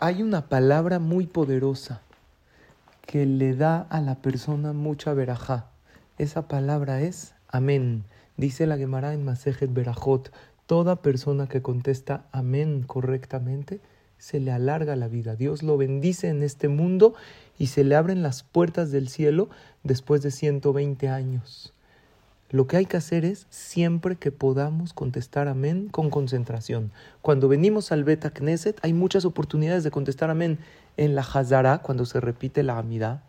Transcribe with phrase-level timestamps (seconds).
[0.00, 2.02] Hay una palabra muy poderosa
[3.04, 5.66] que le da a la persona mucha verajá.
[6.18, 8.04] Esa palabra es amén.
[8.36, 10.32] Dice la Gemara en Masejet Berajot,
[10.66, 13.80] toda persona que contesta amén correctamente,
[14.18, 15.34] se le alarga la vida.
[15.34, 17.14] Dios lo bendice en este mundo
[17.58, 19.48] y se le abren las puertas del cielo
[19.82, 21.74] después de 120 años.
[22.50, 26.92] Lo que hay que hacer es siempre que podamos contestar amén con concentración.
[27.20, 30.58] Cuando venimos al Beta Knesset hay muchas oportunidades de contestar amén.
[30.96, 33.22] En la Hazara, cuando se repite la amida,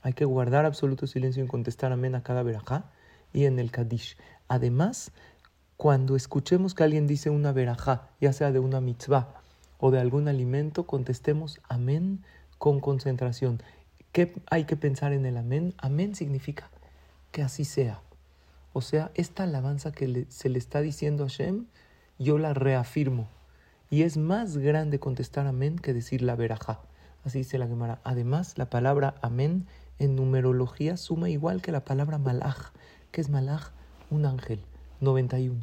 [0.00, 2.86] hay que guardar absoluto silencio y contestar amén a cada verajá
[3.34, 4.16] y en el Kadish.
[4.48, 5.12] Además,
[5.76, 9.28] cuando escuchemos que alguien dice una verajá, ya sea de una mitzvah
[9.78, 12.24] o de algún alimento, contestemos amén
[12.56, 13.62] con concentración.
[14.12, 15.74] ¿Qué hay que pensar en el amén?
[15.76, 16.70] Amén significa
[17.30, 18.00] que así sea.
[18.76, 21.66] O sea, esta alabanza que se le está diciendo a Hashem,
[22.18, 23.28] yo la reafirmo.
[23.88, 26.80] Y es más grande contestar amén que decir la verajá.
[27.24, 28.00] Así dice la Gemara.
[28.02, 29.68] Además, la palabra amén
[30.00, 32.72] en numerología suma igual que la palabra malaj.
[33.12, 33.70] ¿Qué es malaj?
[34.10, 34.58] Un ángel.
[35.00, 35.60] 91.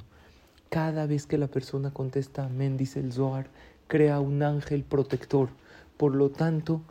[0.69, 3.49] Cada vez que la persona contesta amén, dice el Zohar,
[3.87, 5.49] crea un ángel protector.
[5.97, 6.81] Por lo tanto,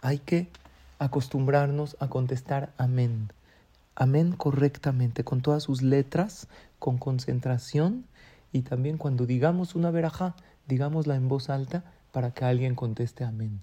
[0.00, 0.48] hay que
[0.98, 3.30] acostumbrarnos a contestar amén
[3.98, 6.46] amén correctamente, con todas sus letras,
[6.78, 8.06] con concentración
[8.52, 10.36] y también cuando digamos una verajá,
[10.68, 11.82] digámosla en voz alta
[12.12, 13.60] para que alguien conteste amén.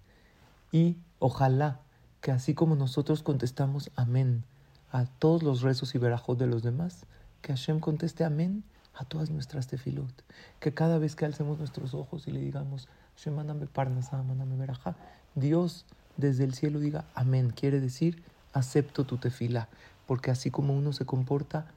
[0.73, 1.79] Y ojalá
[2.19, 4.43] que así como nosotros contestamos amén
[4.91, 7.05] a todos los rezos y verajos de los demás,
[7.41, 10.23] que Hashem conteste amén a todas nuestras tefilot.
[10.59, 14.97] Que cada vez que alcemos nuestros ojos y le digamos, Hashem, mándame parnasá, mándame verajá,
[15.33, 15.85] Dios
[16.17, 17.51] desde el cielo diga amén.
[17.55, 19.69] Quiere decir, acepto tu tefila
[20.07, 21.67] porque así como uno se comporta,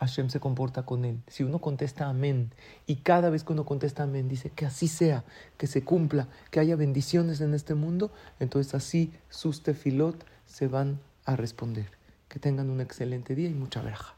[0.00, 1.20] Hashem se comporta con él.
[1.28, 2.50] Si uno contesta amén
[2.86, 5.24] y cada vez que uno contesta amén dice que así sea,
[5.56, 10.98] que se cumpla, que haya bendiciones en este mundo, entonces así sus tefilot se van
[11.24, 11.86] a responder.
[12.28, 14.16] Que tengan un excelente día y mucha verja.